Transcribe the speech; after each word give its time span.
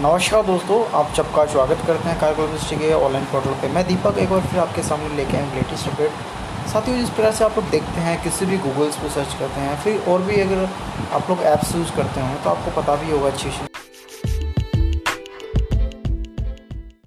नमस्कार 0.00 0.42
दोस्तों, 0.42 0.76
आप 0.98 1.12
सबका 1.14 1.44
स्वागत 1.46 1.82
करते 1.86 2.08
हैं 2.08 2.18
कार 2.20 2.34
के 2.34 2.92
ऑनलाइन 2.94 3.24
पोर्टल 3.32 3.54
पे। 3.62 3.68
मैं 3.72 3.86
दीपक 3.86 4.18
एक 4.18 4.30
बार 4.30 4.40
फिर 4.42 4.60
आपके 4.60 4.82
सामने 4.82 5.16
लेके 5.16 5.36
आए 5.36 5.54
लेटेस्ट 5.54 5.88
अपडेट 5.88 6.68
साथियों, 6.68 6.96
जिस 6.98 7.10
प्रकार 7.10 7.32
से 7.32 7.44
आप 7.44 7.58
लोग 7.58 7.68
देखते 7.70 8.00
हैं, 8.00 8.22
किसी 8.22 8.46
भी 8.46 8.58
गूगल्स 8.58 8.96
पे 8.96 9.08
सर्च 9.10 9.34
करते 9.40 9.60
हैं, 9.60 9.76
फिर 9.82 10.10
और 10.12 10.22
भी 10.22 10.40
अगर 10.40 10.68
आप 11.12 11.30
लोग 11.30 11.42
ऐप्स 11.52 11.74
यूज़ 11.76 11.92
करते 11.96 12.20
हैं 12.20 12.42
तो 12.44 12.50
आपको 12.50 12.80
पता 12.80 12.94
भी 13.02 13.10
होगा 13.10 13.28
अच्छी 13.28 13.50